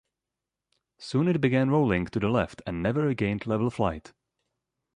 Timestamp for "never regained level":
2.81-3.69